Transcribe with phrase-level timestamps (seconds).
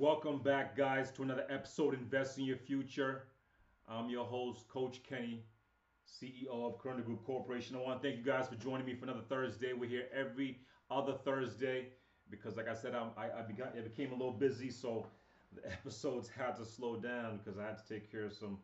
[0.00, 3.24] Welcome back, guys, to another episode Invest in Your Future.
[3.86, 5.44] I'm your host, Coach Kenny,
[6.08, 7.76] CEO of Corona Group Corporation.
[7.76, 9.74] I want to thank you guys for joining me for another Thursday.
[9.74, 10.60] We're here every
[10.90, 11.88] other Thursday
[12.30, 15.06] because, like I said, I'm, I, I, begot, I became a little busy, so
[15.54, 18.56] the episodes had to slow down because I had to take care of some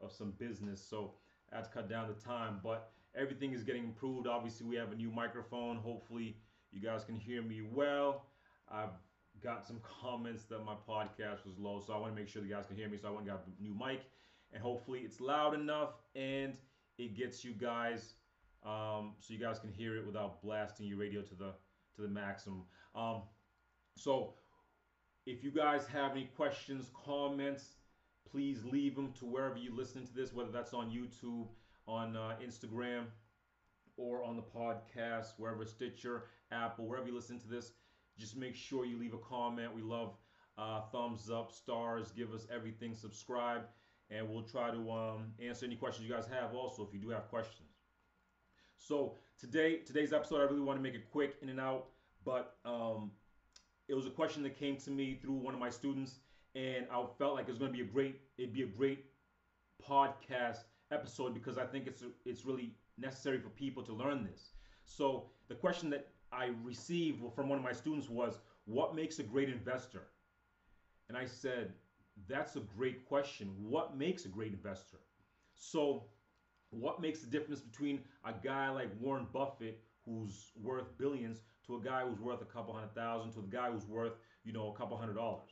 [0.00, 0.84] of some business.
[0.84, 1.12] So
[1.52, 4.26] I had to cut down the time, but everything is getting improved.
[4.26, 5.76] Obviously, we have a new microphone.
[5.76, 6.36] Hopefully,
[6.72, 8.24] you guys can hear me well.
[8.68, 8.90] I've
[9.42, 12.48] got some comments that my podcast was low, so I want to make sure the
[12.48, 12.96] guys can hear me.
[12.96, 14.02] So I went and got a new mic,
[14.52, 16.54] and hopefully it's loud enough and
[16.98, 18.14] it gets you guys,
[18.64, 21.54] um, so you guys can hear it without blasting your radio to the
[21.96, 22.64] to the maximum.
[22.94, 23.22] Um,
[23.96, 24.34] so
[25.26, 27.76] if you guys have any questions, comments,
[28.30, 31.48] please leave them to wherever you listen to this, whether that's on YouTube,
[31.86, 33.04] on uh, Instagram,
[33.96, 37.72] or on the podcast, wherever Stitcher, Apple, wherever you listen to this
[38.20, 39.74] just make sure you leave a comment.
[39.74, 40.14] We love
[40.58, 43.62] uh, thumbs up, stars, give us everything, subscribe,
[44.10, 47.08] and we'll try to um, answer any questions you guys have also if you do
[47.08, 47.68] have questions.
[48.76, 51.86] So today, today's episode, I really want to make it quick in and out,
[52.24, 53.10] but um,
[53.88, 56.20] it was a question that came to me through one of my students,
[56.54, 59.04] and I felt like it's going to be a great, it'd be a great
[59.86, 64.50] podcast episode because I think it's it's really necessary for people to learn this.
[64.84, 69.22] So the question that I received from one of my students was, What makes a
[69.22, 70.02] great investor?
[71.08, 71.72] And I said,
[72.28, 73.52] That's a great question.
[73.58, 74.98] What makes a great investor?
[75.54, 76.04] So,
[76.70, 81.80] what makes the difference between a guy like Warren Buffett, who's worth billions, to a
[81.80, 84.12] guy who's worth a couple hundred thousand, to the guy who's worth,
[84.44, 85.50] you know, a couple hundred dollars?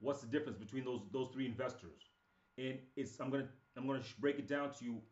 [0.00, 2.10] What's the difference between those those three investors?
[2.58, 5.02] And it's I'm gonna I'm gonna break it down to you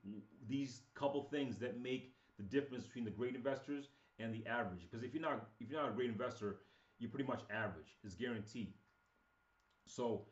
[0.48, 4.80] these couple things that make the difference between the great investors and the average.
[4.88, 6.56] Because if you're not if you're not a great investor,
[6.98, 7.96] you're pretty much average.
[8.04, 8.74] It's guaranteed.
[9.86, 10.26] So,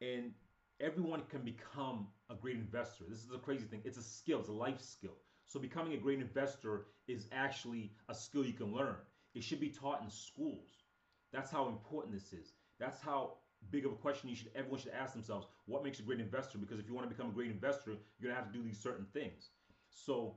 [0.00, 0.32] and
[0.80, 3.04] everyone can become a great investor.
[3.08, 3.82] This is a crazy thing.
[3.84, 4.40] It's a skill.
[4.40, 5.16] It's a life skill.
[5.46, 8.96] So becoming a great investor is actually a skill you can learn.
[9.34, 10.84] It should be taught in schools.
[11.32, 12.52] That's how important this is.
[12.78, 13.34] That's how
[13.70, 15.46] big of a question you should everyone should ask themselves.
[15.66, 16.58] What makes a great investor?
[16.58, 18.78] Because if you want to become a great investor, you're gonna have to do these
[18.78, 19.50] certain things.
[19.90, 20.36] So,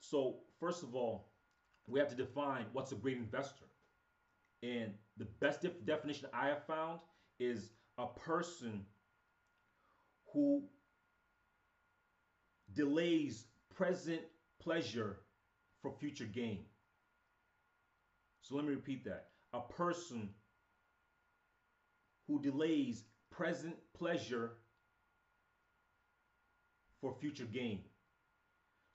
[0.00, 1.29] so first of all,
[1.86, 3.66] we have to define what's a great investor.
[4.62, 7.00] And the best def- definition I have found
[7.38, 8.86] is a person
[10.32, 10.64] who
[12.72, 14.22] delays present
[14.58, 15.18] pleasure
[15.82, 16.64] for future gain.
[18.42, 19.28] So let me repeat that.
[19.52, 20.30] A person
[22.26, 24.52] who delays present pleasure
[27.00, 27.84] for future gain.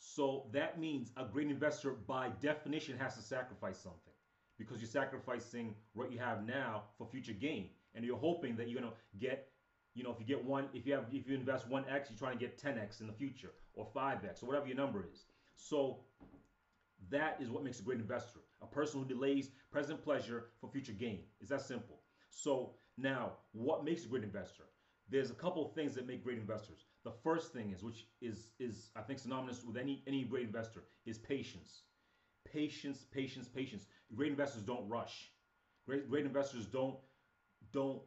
[0.07, 4.13] So that means a great investor, by definition, has to sacrifice something
[4.57, 8.79] because you're sacrificing what you have now for future gain, and you're hoping that you're
[8.79, 9.49] gonna get,
[9.95, 12.19] you know, if you get one, if you have, if you invest one x, you're
[12.19, 15.25] trying to get 10x in the future or 5x or whatever your number is.
[15.55, 16.01] So
[17.09, 18.39] that is what makes a great investor.
[18.61, 21.23] A person who delays present pleasure for future gain.
[21.41, 21.99] It's that simple.
[22.29, 24.65] So now, what makes a great investor?
[25.09, 26.85] there's a couple of things that make great investors.
[27.05, 30.83] The first thing is, which is is I think synonymous with any any great investor,
[31.05, 31.83] is patience.
[32.51, 33.85] Patience, patience, patience.
[34.16, 35.31] Great investors don't rush.
[35.85, 36.97] Great great investors don't
[37.71, 38.01] don't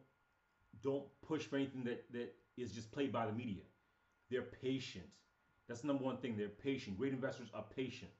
[0.83, 3.63] don't push for anything that that is just played by the media.
[4.29, 5.05] They're patient.
[5.67, 6.35] That's the number one thing.
[6.37, 6.97] They're patient.
[6.97, 8.11] Great investors are patient.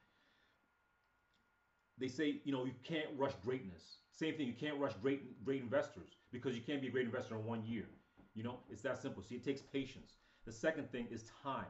[1.98, 3.98] They say, you know, you can't rush greatness.
[4.14, 7.36] Same thing, you can't rush great great investors because you can't be a great investor
[7.36, 7.88] in one year.
[8.34, 9.22] You know, it's that simple.
[9.24, 10.14] See, it takes patience.
[10.50, 11.70] The second thing is time.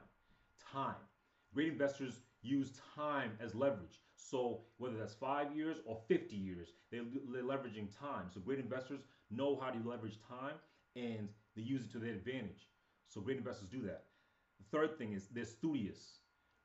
[0.72, 0.96] Time.
[1.54, 4.00] Great investors use time as leverage.
[4.16, 7.04] So whether that's five years or 50 years, they're,
[7.34, 8.28] they're leveraging time.
[8.34, 10.56] So great investors know how to leverage time
[10.96, 12.70] and they use it to their advantage.
[13.10, 14.06] So great investors do that.
[14.60, 16.20] The third thing is they're studious.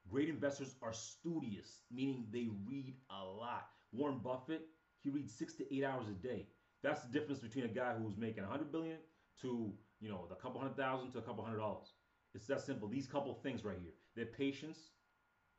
[0.09, 3.71] Great investors are studious, meaning they read a lot.
[3.91, 4.69] Warren Buffett,
[5.01, 6.47] he reads six to eight hours a day.
[6.85, 8.99] That's the difference between a guy who's making 100 billion
[9.41, 11.94] to you know a couple hundred thousand to a couple hundred dollars.
[12.35, 12.89] It's that simple.
[12.89, 13.93] These couple things right here.
[14.17, 14.79] Their patience,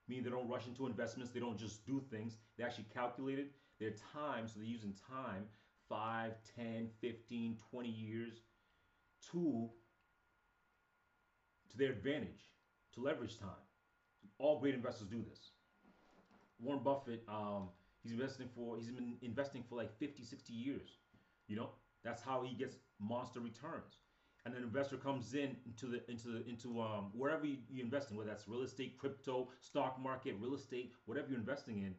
[0.08, 1.32] meaning they don't rush into investments.
[1.32, 2.38] They don't just do things.
[2.58, 3.52] They actually calculate it.
[3.80, 5.46] Their time, so they're using time,
[5.90, 8.42] 5, 10, 15, 20 years
[9.32, 9.70] to
[11.72, 12.54] to their advantage,
[12.94, 13.50] to leverage time.
[14.38, 15.52] All great investors do this.
[16.60, 17.70] Warren Buffett, um,
[18.02, 21.00] he's investing for he's been investing for like 50, 60 years.
[21.48, 21.70] You know,
[22.04, 24.00] that's how he gets monster returns.
[24.46, 28.12] And an investor comes in into the into the into um, wherever you, you invest
[28.12, 31.96] in, whether that's real estate, crypto, stock market, real estate, whatever you're investing in.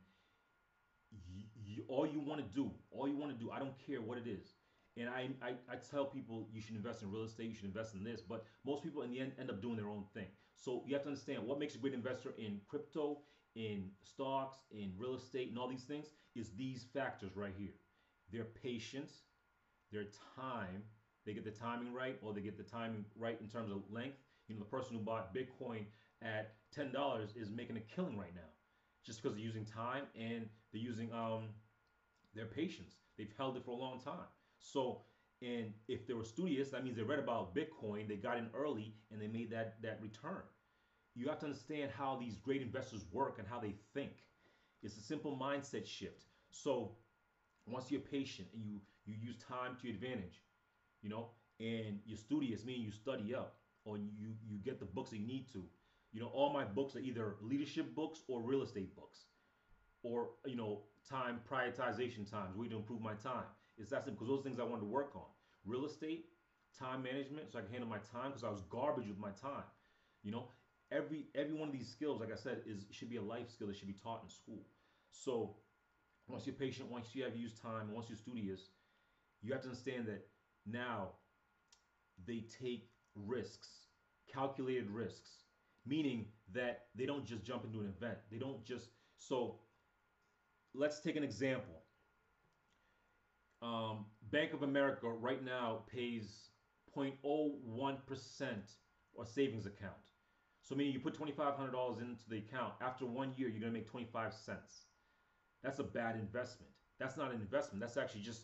[1.88, 4.26] All you want to do, all you want to do, I don't care what it
[4.26, 4.54] is,
[4.96, 7.94] And I, I, I tell people you should invest in real estate, you should invest
[7.94, 10.26] in this, but most people in the end end up doing their own thing.
[10.54, 13.20] So you have to understand what makes a great investor in crypto,
[13.54, 17.74] in stocks, in real estate, and all these things is these factors right here.
[18.32, 19.24] Their patience,
[19.92, 20.04] their
[20.36, 20.82] time,
[21.26, 24.18] they get the timing right, or they get the timing right in terms of length.
[24.48, 25.86] You know, the person who bought Bitcoin
[26.22, 28.48] at ten dollars is making a killing right now,
[29.04, 31.50] just because they're using time and they're using um
[32.34, 32.96] their patience.
[33.18, 34.28] They've held it for a long time.
[34.58, 35.02] So,
[35.42, 38.94] and if they were studious, that means they read about Bitcoin, they got in early,
[39.10, 40.42] and they made that that return.
[41.14, 44.12] You have to understand how these great investors work and how they think.
[44.82, 46.26] It's a simple mindset shift.
[46.50, 46.92] So,
[47.66, 50.42] once you're patient and you you use time to your advantage,
[51.06, 51.28] you know,
[51.60, 55.46] and you're studious, meaning you study up or you you get the books you need
[55.52, 55.62] to.
[56.12, 59.26] You know, all my books are either leadership books or real estate books,
[60.02, 63.46] or you know, time prioritization times, way to improve my time.
[63.78, 65.30] It's that simple because those things I wanted to work on.
[65.64, 66.26] Real estate,
[66.76, 69.66] time management, so I can handle my time because I was garbage with my time.
[70.24, 70.48] You know,
[70.90, 73.68] every every one of these skills, like I said, is should be a life skill
[73.68, 74.64] that should be taught in school.
[75.12, 75.54] So
[76.26, 78.70] once you're patient, once you have used time, once you're studious,
[79.40, 80.26] you have to understand that
[80.66, 81.10] now
[82.26, 83.68] they take risks,
[84.32, 85.42] calculated risks,
[85.86, 88.18] meaning that they don't just jump into an event.
[88.30, 89.60] They don't just so
[90.74, 91.82] let's take an example.
[93.62, 96.50] Um, Bank of America right now pays
[96.96, 97.56] 0.01%
[99.14, 99.92] or savings account.
[100.62, 102.74] So meaning you put $2,500 into the account.
[102.80, 104.82] After one year, you're going to make 25 cents.
[105.62, 106.72] That's a bad investment.
[106.98, 107.80] That's not an investment.
[107.80, 108.42] That's actually just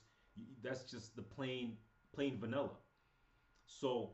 [0.63, 1.77] that's just the plain
[2.15, 2.71] plain vanilla.
[3.67, 4.11] So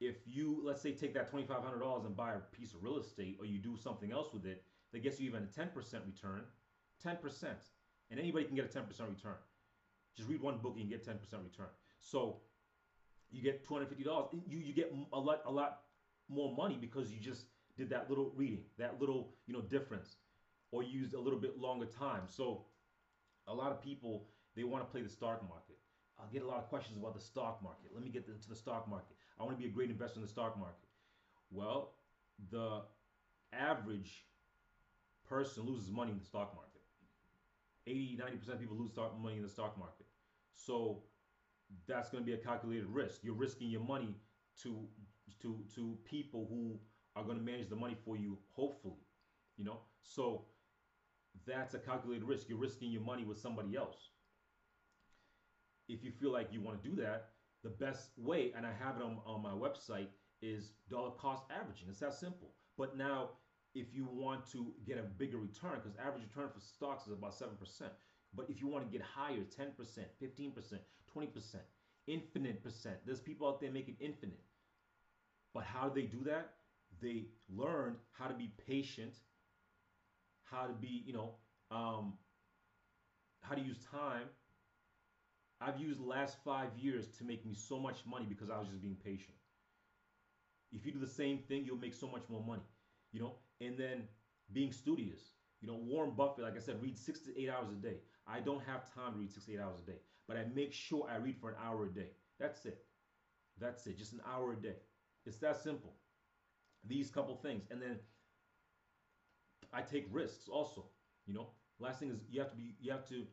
[0.00, 3.46] if you let's say take that $2,500 and buy a piece of real estate or
[3.46, 5.74] you do something else with it that gets you even a 10%
[6.06, 6.42] return,
[7.04, 7.44] 10%.
[8.10, 9.36] And anybody can get a 10% return.
[10.16, 11.68] Just read one book and get 10% return.
[12.00, 12.40] So
[13.30, 14.28] you get $250.
[14.46, 15.80] You you get a lot a lot
[16.28, 17.46] more money because you just
[17.76, 20.16] did that little reading, that little, you know, difference
[20.70, 22.22] or used a little bit longer time.
[22.26, 22.66] So
[23.46, 25.78] a lot of people they want to play the stock market.
[26.18, 27.90] I get a lot of questions about the stock market.
[27.94, 29.16] Let me get into the stock market.
[29.38, 30.88] I want to be a great investor in the stock market.
[31.50, 31.94] Well,
[32.50, 32.82] the
[33.52, 34.24] average
[35.28, 36.80] person loses money in the stock market.
[37.86, 40.06] 80, 90% of people lose money in the stock market.
[40.54, 41.02] So
[41.86, 43.20] that's going to be a calculated risk.
[43.22, 44.16] You're risking your money
[44.62, 44.86] to
[45.40, 46.78] to to people who
[47.16, 49.02] are going to manage the money for you, hopefully.
[49.56, 50.44] You know, so
[51.46, 52.48] that's a calculated risk.
[52.48, 54.10] You're risking your money with somebody else.
[55.92, 57.30] If you feel like you want to do that,
[57.62, 60.08] the best way, and I have it on, on my website,
[60.40, 61.88] is dollar cost averaging.
[61.88, 62.54] It's that simple.
[62.76, 63.30] But now
[63.74, 67.32] if you want to get a bigger return, because average return for stocks is about
[67.32, 67.48] 7%.
[68.34, 69.76] But if you want to get higher, 10%,
[70.22, 70.78] 15%,
[71.16, 71.54] 20%,
[72.06, 74.40] infinite percent, there's people out there making infinite.
[75.54, 76.54] But how do they do that?
[77.00, 79.14] They learned how to be patient,
[80.44, 81.34] how to be, you know,
[81.70, 82.14] um,
[83.40, 84.28] how to use time.
[85.62, 88.82] I've used last five years to make me so much money because I was just
[88.82, 89.36] being patient.
[90.72, 92.62] If you do the same thing, you'll make so much more money
[93.14, 94.04] you know, and then
[94.54, 95.34] being studious.
[95.60, 97.98] You know, Warren Buffett, like I said, reads six to eight hours a day.
[98.26, 100.72] I don't have time to read six to eight hours a day, but I make
[100.72, 102.08] sure I read for an hour a day.
[102.40, 102.78] That's it.
[103.60, 103.98] That's it.
[103.98, 104.76] Just an hour a day.
[105.26, 105.94] It's that simple.
[106.86, 107.64] These couple things.
[107.70, 107.98] And then
[109.72, 110.86] I take risks also.
[111.26, 113.26] You know, last thing is you have to be you have to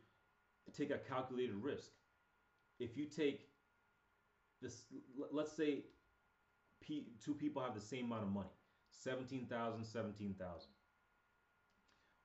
[0.77, 1.91] take a calculated risk.
[2.79, 3.48] If you take
[4.62, 4.83] this
[5.31, 5.83] let's say
[7.24, 8.50] two people have the same amount of money
[8.91, 10.69] 17,000, 17,000.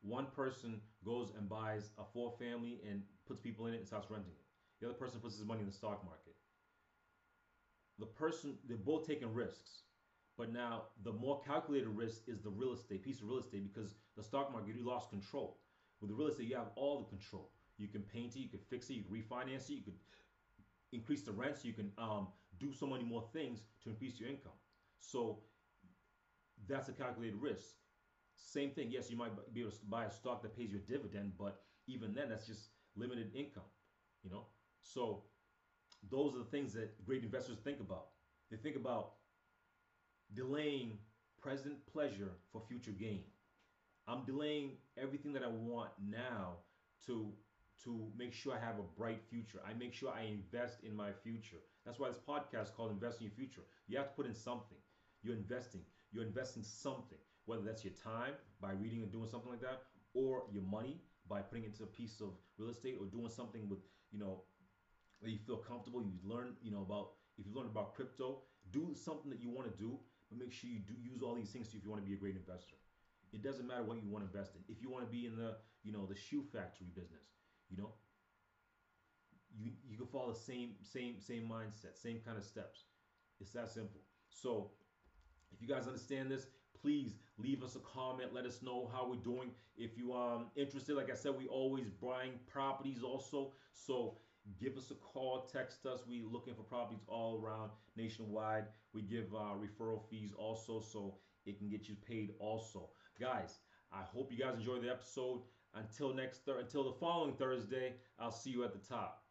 [0.02, 4.10] One person goes and buys a four family and puts people in it and starts
[4.10, 4.44] renting it.
[4.80, 6.34] The other person puts his money in the stock market.
[7.98, 9.82] The person, they're both taking risks.
[10.36, 13.94] But now the more calculated risk is the real estate, piece of real estate, because
[14.16, 15.60] the stock market, you lost control.
[16.00, 17.52] With the real estate, you have all the control.
[17.78, 19.94] You can paint it, you can fix it, you can refinance it, you could
[20.94, 24.28] increase the rent so you can um, do so many more things to increase your
[24.28, 24.52] income.
[25.00, 25.40] So
[26.68, 27.74] that's a calculated risk.
[28.36, 28.90] Same thing.
[28.90, 31.62] Yes, you might be able to buy a stock that pays you a dividend, but
[31.86, 33.68] even then, that's just limited income.
[34.22, 34.46] You know,
[34.82, 35.24] so
[36.10, 38.08] those are the things that great investors think about.
[38.50, 39.12] They think about
[40.34, 40.98] delaying
[41.40, 43.24] present pleasure for future gain.
[44.06, 46.58] I'm delaying everything that I want now
[47.06, 47.32] to
[47.82, 49.60] to make sure I have a bright future.
[49.66, 51.58] I make sure I invest in my future.
[51.84, 53.62] That's why this podcast is called Invest in Your Future.
[53.88, 54.78] You have to put in something.
[55.22, 55.82] You're investing.
[56.12, 59.80] You're investing something, whether that's your time by reading and doing something like that,
[60.14, 62.28] or your money by putting into a piece of
[62.58, 63.80] real estate or doing something with,
[64.12, 64.42] you know,
[65.22, 68.38] that you feel comfortable, you learn, you know, about if you learn about crypto,
[68.70, 69.98] do something that you want to do,
[70.30, 72.16] but make sure you do use all these things if you want to be a
[72.16, 72.76] great investor.
[73.32, 74.62] It doesn't matter what you want to invest in.
[74.68, 77.24] If you want to be in the, you know, the shoe factory business,
[77.74, 77.92] you know,
[79.56, 82.84] you you can follow the same same same mindset, same kind of steps.
[83.40, 84.00] It's that simple.
[84.30, 84.70] So,
[85.52, 86.46] if you guys understand this,
[86.80, 88.32] please leave us a comment.
[88.32, 89.50] Let us know how we're doing.
[89.76, 93.52] If you um interested, like I said, we always buying properties also.
[93.72, 94.18] So
[94.60, 96.00] give us a call, text us.
[96.08, 98.66] We looking for properties all around nationwide.
[98.92, 101.16] We give uh, referral fees also, so
[101.46, 102.90] it can get you paid also.
[103.18, 103.58] Guys,
[103.92, 105.40] I hope you guys enjoyed the episode.
[105.74, 109.23] Until next, until the following Thursday, I'll see you at the top.